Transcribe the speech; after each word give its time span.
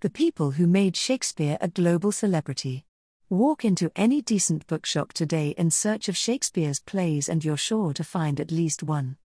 The 0.00 0.08
people 0.08 0.52
who 0.52 0.66
made 0.66 0.96
Shakespeare 0.96 1.58
a 1.60 1.68
global 1.68 2.10
celebrity. 2.10 2.86
Walk 3.28 3.66
into 3.66 3.92
any 3.94 4.22
decent 4.22 4.66
bookshop 4.66 5.12
today 5.12 5.50
in 5.58 5.70
search 5.70 6.08
of 6.08 6.16
Shakespeare's 6.16 6.80
plays 6.80 7.28
and 7.28 7.44
you're 7.44 7.58
sure 7.58 7.92
to 7.92 8.02
find 8.02 8.40
at 8.40 8.50
least 8.50 8.82
one. 8.82 9.18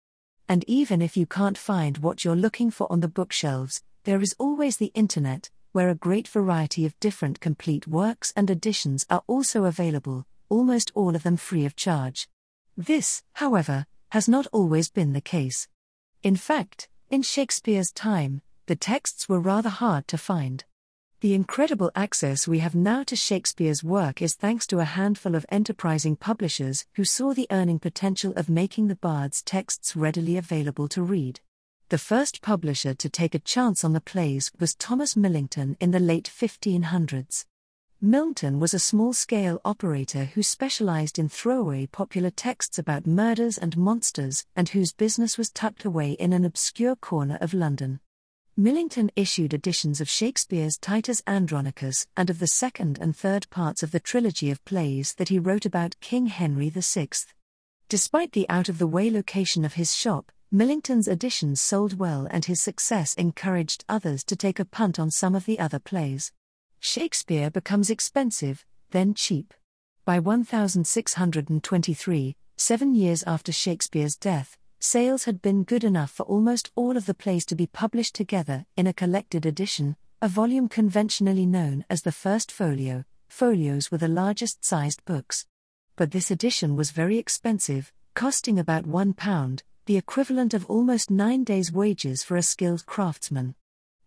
And 0.49 0.65
even 0.67 1.01
if 1.01 1.15
you 1.15 1.25
can't 1.25 1.57
find 1.57 1.99
what 1.99 2.25
you're 2.25 2.35
looking 2.35 2.71
for 2.71 2.91
on 2.91 2.99
the 2.99 3.07
bookshelves, 3.07 3.83
there 4.03 4.19
is 4.19 4.35
always 4.37 4.75
the 4.75 4.91
internet, 4.93 5.49
where 5.71 5.87
a 5.87 5.95
great 5.95 6.27
variety 6.27 6.85
of 6.85 6.99
different 6.99 7.39
complete 7.39 7.87
works 7.87 8.33
and 8.35 8.49
editions 8.49 9.05
are 9.09 9.23
also 9.27 9.63
available, 9.63 10.25
almost 10.49 10.91
all 10.93 11.15
of 11.15 11.23
them 11.23 11.37
free 11.37 11.63
of 11.63 11.77
charge. 11.77 12.27
This, 12.75 13.23
however, 13.35 13.85
has 14.09 14.27
not 14.27 14.45
always 14.51 14.89
been 14.89 15.13
the 15.13 15.21
case. 15.21 15.69
In 16.21 16.35
fact, 16.35 16.89
in 17.09 17.21
Shakespeare's 17.21 17.93
time, 17.93 18.41
the 18.67 18.75
texts 18.75 19.29
were 19.29 19.39
rather 19.39 19.69
hard 19.69 20.07
to 20.07 20.17
find. 20.17 20.63
The 21.21 21.33
incredible 21.33 21.91
access 21.95 22.47
we 22.47 22.59
have 22.59 22.75
now 22.75 23.03
to 23.03 23.15
Shakespeare's 23.15 23.83
work 23.83 24.21
is 24.21 24.35
thanks 24.35 24.67
to 24.67 24.79
a 24.79 24.85
handful 24.85 25.35
of 25.35 25.45
enterprising 25.49 26.15
publishers 26.15 26.85
who 26.93 27.05
saw 27.05 27.33
the 27.33 27.47
earning 27.51 27.79
potential 27.79 28.33
of 28.35 28.49
making 28.49 28.87
the 28.87 28.95
Bard's 28.95 29.41
texts 29.41 29.95
readily 29.95 30.37
available 30.37 30.87
to 30.89 31.01
read. 31.01 31.39
The 31.89 31.97
first 31.97 32.41
publisher 32.41 32.93
to 32.95 33.09
take 33.09 33.35
a 33.35 33.39
chance 33.39 33.83
on 33.83 33.93
the 33.93 34.01
plays 34.01 34.51
was 34.59 34.75
Thomas 34.75 35.15
Millington 35.15 35.77
in 35.79 35.91
the 35.91 35.99
late 35.99 36.29
1500s. 36.31 37.45
Millington 38.01 38.59
was 38.59 38.73
a 38.73 38.79
small 38.79 39.13
scale 39.13 39.61
operator 39.63 40.25
who 40.25 40.43
specialized 40.43 41.17
in 41.17 41.29
throwaway 41.29 41.85
popular 41.85 42.29
texts 42.29 42.77
about 42.77 43.07
murders 43.07 43.57
and 43.57 43.77
monsters 43.77 44.45
and 44.55 44.69
whose 44.69 44.93
business 44.93 45.37
was 45.37 45.49
tucked 45.49 45.85
away 45.85 46.11
in 46.11 46.33
an 46.33 46.43
obscure 46.43 46.95
corner 46.95 47.37
of 47.39 47.53
London. 47.53 47.99
Millington 48.57 49.11
issued 49.17 49.53
editions 49.53 49.99
of 49.99 50.07
Shakespeare's 50.07 50.77
Titus 50.77 51.21
Andronicus 51.27 52.07
and 52.15 52.29
of 52.29 52.39
the 52.39 52.47
second 52.47 52.97
and 53.01 53.13
third 53.13 53.49
parts 53.49 53.83
of 53.83 53.91
the 53.91 53.99
trilogy 53.99 54.49
of 54.49 54.63
plays 54.63 55.13
that 55.15 55.27
he 55.27 55.37
wrote 55.37 55.65
about 55.65 55.99
King 55.99 56.27
Henry 56.27 56.69
VI. 56.69 57.09
Despite 57.89 58.31
the 58.31 58.47
out 58.47 58.69
of 58.69 58.77
the 58.77 58.87
way 58.87 59.11
location 59.11 59.65
of 59.65 59.73
his 59.73 59.93
shop, 59.93 60.31
Millington's 60.53 61.09
editions 61.09 61.59
sold 61.59 61.99
well 61.99 62.29
and 62.31 62.45
his 62.45 62.61
success 62.61 63.13
encouraged 63.15 63.83
others 63.89 64.23
to 64.23 64.37
take 64.37 64.61
a 64.61 64.63
punt 64.63 64.99
on 64.99 65.11
some 65.11 65.35
of 65.35 65.45
the 65.45 65.59
other 65.59 65.79
plays. 65.79 66.31
Shakespeare 66.79 67.51
becomes 67.51 67.89
expensive, 67.89 68.65
then 68.91 69.13
cheap. 69.13 69.53
By 70.05 70.19
1623, 70.19 72.37
seven 72.55 72.95
years 72.95 73.21
after 73.23 73.51
Shakespeare's 73.51 74.15
death, 74.15 74.57
sales 74.85 75.23
had 75.23 75.41
been 75.41 75.63
good 75.63 75.83
enough 75.83 76.11
for 76.11 76.23
almost 76.23 76.71
all 76.75 76.95
of 76.95 77.07
the 77.07 77.13
plays 77.15 77.43
to 77.47 77.55
be 77.55 77.65
published 77.65 78.13
together 78.13 78.65
in 78.77 78.85
a 78.85 78.93
collected 78.93 79.43
edition, 79.43 79.95
a 80.21 80.27
volume 80.27 80.69
conventionally 80.69 81.45
known 81.45 81.83
as 81.89 82.03
the 82.03 82.11
First 82.11 82.51
Folio. 82.51 83.03
Folios 83.27 83.89
were 83.89 83.97
the 83.97 84.07
largest 84.07 84.63
sized 84.63 85.03
books. 85.03 85.47
But 85.95 86.11
this 86.11 86.29
edition 86.29 86.75
was 86.75 86.91
very 86.91 87.17
expensive, 87.17 87.91
costing 88.13 88.59
about 88.59 88.85
£1, 88.85 89.61
the 89.87 89.97
equivalent 89.97 90.53
of 90.53 90.69
almost 90.69 91.09
nine 91.09 91.43
days' 91.43 91.71
wages 91.71 92.23
for 92.23 92.37
a 92.37 92.43
skilled 92.43 92.85
craftsman. 92.85 93.55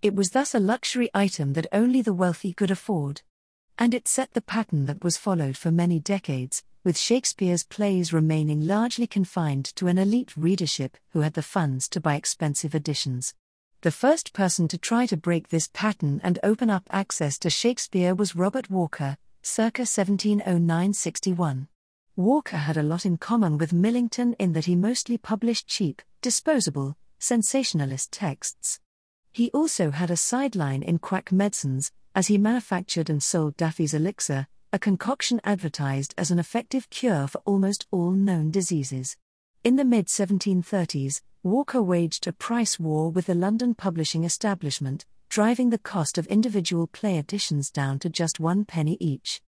It 0.00 0.14
was 0.14 0.30
thus 0.30 0.54
a 0.54 0.60
luxury 0.60 1.10
item 1.12 1.54
that 1.54 1.66
only 1.72 2.02
the 2.02 2.14
wealthy 2.14 2.52
could 2.52 2.70
afford. 2.70 3.22
And 3.78 3.94
it 3.94 4.06
set 4.06 4.32
the 4.32 4.40
pattern 4.40 4.86
that 4.86 5.02
was 5.02 5.16
followed 5.16 5.56
for 5.56 5.72
many 5.72 5.98
decades, 5.98 6.62
with 6.84 6.96
Shakespeare's 6.96 7.64
plays 7.64 8.12
remaining 8.12 8.66
largely 8.66 9.06
confined 9.06 9.64
to 9.76 9.86
an 9.88 9.98
elite 9.98 10.36
readership 10.36 10.96
who 11.10 11.20
had 11.20 11.34
the 11.34 11.42
funds 11.42 11.88
to 11.90 12.00
buy 12.00 12.14
expensive 12.14 12.74
editions. 12.74 13.34
The 13.82 13.90
first 13.90 14.32
person 14.32 14.66
to 14.68 14.78
try 14.78 15.06
to 15.06 15.16
break 15.16 15.48
this 15.48 15.70
pattern 15.72 16.20
and 16.24 16.38
open 16.42 16.70
up 16.70 16.88
access 16.90 17.38
to 17.38 17.50
Shakespeare 17.50 18.14
was 18.14 18.34
Robert 18.34 18.70
Walker, 18.70 19.16
circa 19.42 19.82
1709 19.82 20.92
61. 20.92 21.68
Walker 22.16 22.56
had 22.56 22.76
a 22.76 22.82
lot 22.82 23.06
in 23.06 23.16
common 23.16 23.58
with 23.58 23.72
Millington 23.72 24.34
in 24.40 24.52
that 24.54 24.64
he 24.64 24.74
mostly 24.74 25.16
published 25.16 25.68
cheap, 25.68 26.02
disposable, 26.20 26.96
sensationalist 27.20 28.10
texts. 28.10 28.80
He 29.30 29.50
also 29.52 29.92
had 29.92 30.10
a 30.10 30.16
sideline 30.16 30.82
in 30.82 30.98
quack 30.98 31.30
medicines, 31.30 31.92
as 32.14 32.26
he 32.26 32.38
manufactured 32.38 33.08
and 33.08 33.22
sold 33.22 33.56
Daffy's 33.56 33.94
elixir, 33.94 34.48
a 34.72 34.78
concoction 34.78 35.40
advertised 35.44 36.14
as 36.18 36.30
an 36.30 36.38
effective 36.38 36.90
cure 36.90 37.26
for 37.26 37.40
almost 37.46 37.86
all 37.90 38.10
known 38.10 38.50
diseases. 38.50 39.16
In 39.64 39.76
the 39.76 39.84
mid 39.84 40.08
1730s, 40.08 41.22
Walker 41.42 41.82
waged 41.82 42.26
a 42.26 42.32
price 42.32 42.78
war 42.78 43.10
with 43.10 43.26
the 43.26 43.34
London 43.34 43.74
publishing 43.74 44.24
establishment, 44.24 45.06
driving 45.30 45.70
the 45.70 45.78
cost 45.78 46.18
of 46.18 46.26
individual 46.26 46.86
play 46.86 47.16
editions 47.16 47.70
down 47.70 47.98
to 48.00 48.10
just 48.10 48.40
one 48.40 48.66
penny 48.66 48.98
each. 49.00 49.40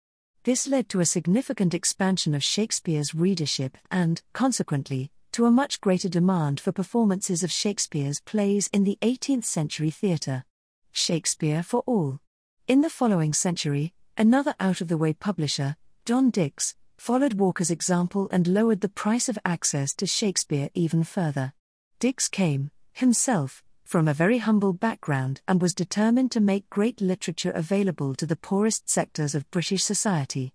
This 0.44 0.68
led 0.68 0.88
to 0.90 1.00
a 1.00 1.06
significant 1.06 1.74
expansion 1.74 2.34
of 2.34 2.44
Shakespeare's 2.44 3.14
readership 3.14 3.76
and, 3.90 4.22
consequently, 4.32 5.10
to 5.32 5.46
a 5.46 5.50
much 5.50 5.80
greater 5.80 6.08
demand 6.08 6.60
for 6.60 6.70
performances 6.70 7.42
of 7.42 7.50
Shakespeare's 7.50 8.20
plays 8.20 8.70
in 8.72 8.84
the 8.84 8.98
18th 9.02 9.44
century 9.44 9.90
theatre. 9.90 10.44
Shakespeare 10.92 11.62
for 11.64 11.82
All. 11.86 12.20
In 12.68 12.82
the 12.82 12.90
following 12.90 13.32
century, 13.32 13.94
Another 14.20 14.56
out 14.58 14.80
of 14.80 14.88
the 14.88 14.98
way 14.98 15.12
publisher, 15.12 15.76
John 16.04 16.30
Dicks, 16.30 16.74
followed 16.96 17.34
Walker's 17.34 17.70
example 17.70 18.28
and 18.32 18.48
lowered 18.48 18.80
the 18.80 18.88
price 18.88 19.28
of 19.28 19.38
access 19.44 19.94
to 19.94 20.06
Shakespeare 20.06 20.70
even 20.74 21.04
further. 21.04 21.52
Dicks 22.00 22.26
came, 22.26 22.72
himself, 22.92 23.62
from 23.84 24.08
a 24.08 24.12
very 24.12 24.38
humble 24.38 24.72
background 24.72 25.40
and 25.46 25.62
was 25.62 25.72
determined 25.72 26.32
to 26.32 26.40
make 26.40 26.68
great 26.68 27.00
literature 27.00 27.52
available 27.52 28.16
to 28.16 28.26
the 28.26 28.34
poorest 28.34 28.90
sectors 28.90 29.36
of 29.36 29.48
British 29.52 29.84
society. 29.84 30.52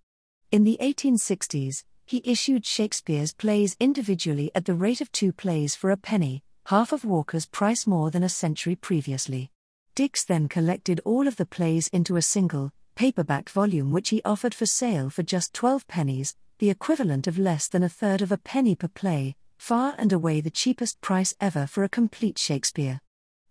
In 0.52 0.66
the 0.66 0.78
1860s, 0.82 1.86
he 2.06 2.22
issued 2.26 2.66
Shakespeare's 2.66 3.32
plays 3.32 3.78
individually 3.80 4.52
at 4.54 4.66
the 4.66 4.76
rate 4.76 5.00
of 5.00 5.10
two 5.14 5.32
plays 5.32 5.74
for 5.74 5.90
a 5.90 5.96
penny, 5.96 6.44
half 6.66 6.92
of 6.92 7.06
Walker's 7.06 7.46
price 7.46 7.88
more 7.88 8.12
than 8.12 8.24
a 8.24 8.30
century 8.30 8.76
previously. 8.76 9.52
Dicks 9.96 10.26
then 10.26 10.50
collected 10.50 11.00
all 11.06 11.30
of 11.30 11.38
the 11.38 11.46
plays 11.46 11.88
into 11.88 12.18
a 12.18 12.22
single, 12.22 12.74
paperback 12.96 13.50
volume 13.50 13.92
which 13.92 14.10
he 14.10 14.22
offered 14.24 14.54
for 14.54 14.66
sale 14.66 15.10
for 15.10 15.24
just 15.24 15.54
12 15.54 15.88
pennies, 15.88 16.36
the 16.60 16.70
equivalent 16.70 17.28
of 17.28 17.38
less 17.38 17.68
than 17.68 17.84
a 17.84 17.90
third 17.90 18.22
of 18.22 18.32
a 18.32 18.38
penny 18.38 18.76
per 18.76 18.88
play, 18.88 19.36
far 19.58 19.96
and 19.98 20.12
away 20.12 20.42
the 20.42 20.50
cheapest 20.50 21.00
price 21.02 21.34
ever 21.40 21.66
for 21.68 21.84
a 21.84 21.90
complete 21.90 22.38
Shakespeare. 22.38 23.00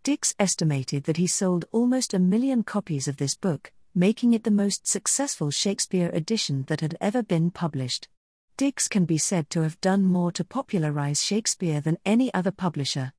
Dicks 0.03 0.35
estimated 0.39 1.05
that 1.05 1.17
he 1.17 1.27
sold 1.27 1.65
almost 1.73 2.13
a 2.13 2.19
million 2.19 2.63
copies 2.63 3.07
of 3.07 3.19
this 3.19 3.37
book, 3.37 3.73
making 3.95 4.33
it 4.33 4.45
the 4.45 4.51
most 4.51 4.87
successful 4.87 5.51
Shakespeare 5.51 6.11
edition 6.13 6.65
that 6.69 6.81
had 6.81 6.97
ever 7.01 7.23
been 7.23 7.51
published. 7.51 8.09
Dicks 8.57 8.89
can 8.89 9.05
be 9.05 9.19
said 9.19 9.49
to 9.51 9.63
have 9.63 9.81
done 9.81 10.05
more 10.05 10.33
to 10.33 10.45
popularize 10.45 11.23
Shakespeare 11.23 11.81
than 11.81 11.99
any 12.05 12.33
other 12.35 12.51
publisher. 12.51 13.13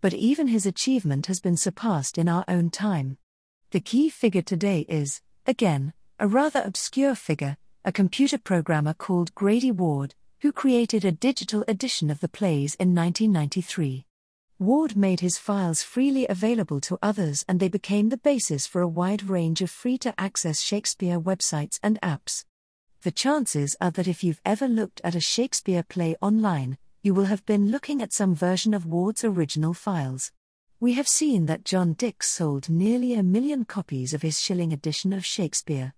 But 0.00 0.14
even 0.14 0.48
his 0.48 0.66
achievement 0.66 1.26
has 1.26 1.40
been 1.40 1.56
surpassed 1.56 2.18
in 2.18 2.28
our 2.28 2.44
own 2.46 2.70
time. 2.70 3.18
The 3.70 3.80
key 3.80 4.08
figure 4.08 4.42
today 4.42 4.86
is, 4.88 5.20
Again, 5.48 5.94
a 6.18 6.28
rather 6.28 6.60
obscure 6.62 7.14
figure, 7.14 7.56
a 7.82 7.90
computer 7.90 8.36
programmer 8.36 8.92
called 8.92 9.34
Grady 9.34 9.70
Ward, 9.70 10.14
who 10.40 10.52
created 10.52 11.06
a 11.06 11.10
digital 11.10 11.64
edition 11.66 12.10
of 12.10 12.20
the 12.20 12.28
plays 12.28 12.74
in 12.74 12.94
1993. 12.94 14.04
Ward 14.58 14.94
made 14.94 15.20
his 15.20 15.38
files 15.38 15.82
freely 15.82 16.28
available 16.28 16.82
to 16.82 16.98
others 17.00 17.46
and 17.48 17.60
they 17.60 17.68
became 17.70 18.10
the 18.10 18.18
basis 18.18 18.66
for 18.66 18.82
a 18.82 18.86
wide 18.86 19.22
range 19.22 19.62
of 19.62 19.70
free 19.70 19.96
to 19.96 20.12
access 20.20 20.60
Shakespeare 20.60 21.18
websites 21.18 21.80
and 21.82 21.98
apps. 22.02 22.44
The 23.00 23.10
chances 23.10 23.74
are 23.80 23.92
that 23.92 24.06
if 24.06 24.22
you've 24.22 24.42
ever 24.44 24.68
looked 24.68 25.00
at 25.02 25.14
a 25.14 25.20
Shakespeare 25.20 25.82
play 25.82 26.14
online, 26.20 26.76
you 27.02 27.14
will 27.14 27.24
have 27.24 27.46
been 27.46 27.70
looking 27.70 28.02
at 28.02 28.12
some 28.12 28.34
version 28.34 28.74
of 28.74 28.84
Ward's 28.84 29.24
original 29.24 29.72
files. 29.72 30.30
We 30.80 30.92
have 30.92 31.08
seen 31.08 31.46
that 31.46 31.64
John 31.64 31.94
Dicks 31.94 32.28
sold 32.28 32.70
nearly 32.70 33.14
a 33.14 33.24
million 33.24 33.64
copies 33.64 34.14
of 34.14 34.22
his 34.22 34.40
shilling 34.40 34.72
edition 34.72 35.12
of 35.12 35.26
Shakespeare. 35.26 35.92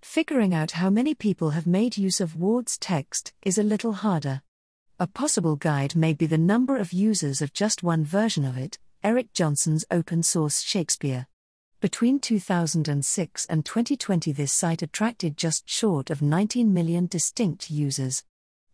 Figuring 0.00 0.54
out 0.54 0.70
how 0.70 0.88
many 0.88 1.14
people 1.14 1.50
have 1.50 1.66
made 1.66 1.98
use 1.98 2.18
of 2.18 2.34
Ward's 2.34 2.78
text 2.78 3.34
is 3.42 3.58
a 3.58 3.62
little 3.62 3.92
harder. 3.92 4.40
A 4.98 5.06
possible 5.06 5.56
guide 5.56 5.94
may 5.94 6.14
be 6.14 6.24
the 6.24 6.38
number 6.38 6.78
of 6.78 6.94
users 6.94 7.42
of 7.42 7.52
just 7.52 7.82
one 7.82 8.06
version 8.06 8.46
of 8.46 8.56
it, 8.56 8.78
Eric 9.04 9.34
Johnson's 9.34 9.84
open 9.90 10.22
source 10.22 10.62
Shakespeare. 10.62 11.26
Between 11.80 12.18
2006 12.18 13.46
and 13.50 13.66
2020, 13.66 14.32
this 14.32 14.52
site 14.52 14.80
attracted 14.80 15.36
just 15.36 15.68
short 15.68 16.08
of 16.08 16.22
19 16.22 16.72
million 16.72 17.06
distinct 17.06 17.70
users. 17.70 18.24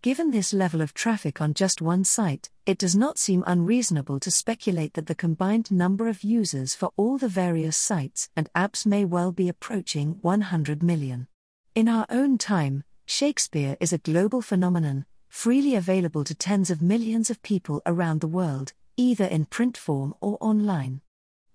Given 0.00 0.31
this 0.31 0.53
level 0.53 0.81
of 0.81 0.95
traffic 0.95 1.41
on 1.41 1.55
just 1.55 1.83
one 1.83 2.05
site, 2.05 2.50
it 2.67 2.79
does 2.79 2.95
not 2.95 3.19
seem 3.19 3.43
unreasonable 3.49 4.21
to 4.21 4.31
speculate 4.31 4.95
that 4.95 5.06
the 5.06 5.15
combined 5.15 5.73
number 5.73 6.06
of 6.06 6.23
users 6.23 6.73
for 6.73 6.93
all 6.97 7.19
the 7.19 7.27
various 7.27 7.77
sites 7.77 8.31
and 8.37 8.49
apps 8.55 8.87
may 8.87 9.05
well 9.05 9.33
be 9.33 9.49
approaching 9.49 10.19
100 10.23 10.85
million. 10.85 11.27
In 11.75 11.89
our 11.89 12.06
own 12.11 12.39
time, 12.39 12.85
Shakespeare 13.06 13.77
is 13.81 13.93
a 13.93 13.99
global 13.99 14.41
phenomenon, 14.41 15.05
freely 15.29 15.75
available 15.75 16.23
to 16.25 16.35
tens 16.35 16.71
of 16.71 16.81
millions 16.81 17.29
of 17.29 17.43
people 17.43 17.83
around 17.85 18.21
the 18.21 18.29
world, 18.29 18.75
either 18.97 19.25
in 19.25 19.47
print 19.47 19.77
form 19.77 20.15
or 20.21 20.39
online. 20.41 21.01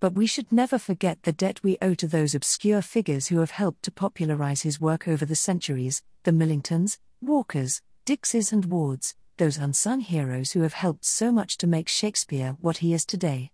but 0.03 0.15
we 0.15 0.27
should 0.27 0.51
never 0.51 0.77
forget 0.77 1.23
the 1.23 1.31
debt 1.31 1.63
we 1.63 1.77
owe 1.81 1.93
to 1.93 2.09
those 2.09 2.35
obscure 2.35 2.81
figures 2.81 3.27
who 3.27 3.39
have 3.39 3.51
helped 3.51 3.83
to 3.83 3.89
popularize 3.89 4.63
his 4.63 4.81
work 4.81 5.07
over 5.07 5.25
the 5.25 5.33
centuries 5.33 6.03
the 6.23 6.31
Millingtons, 6.31 6.97
Walkers, 7.21 7.81
Dickses, 8.05 8.51
and 8.51 8.65
Wards, 8.65 9.15
those 9.37 9.57
unsung 9.57 10.01
heroes 10.01 10.51
who 10.51 10.63
have 10.63 10.73
helped 10.73 11.05
so 11.05 11.31
much 11.31 11.57
to 11.59 11.67
make 11.67 11.87
Shakespeare 11.87 12.57
what 12.59 12.79
he 12.79 12.93
is 12.93 13.05
today. 13.05 13.52